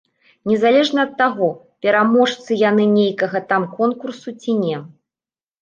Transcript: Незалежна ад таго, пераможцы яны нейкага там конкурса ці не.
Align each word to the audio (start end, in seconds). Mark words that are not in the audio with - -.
Незалежна 0.51 1.03
ад 1.07 1.11
таго, 1.19 1.49
пераможцы 1.87 2.51
яны 2.69 2.83
нейкага 2.97 3.43
там 3.53 3.71
конкурса 3.81 4.29
ці 4.41 4.51
не. 4.65 4.77